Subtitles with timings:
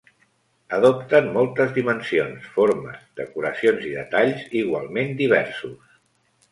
[0.77, 5.99] Adopten moltes dimensions, formes, decoracions i detalls igualment diversos.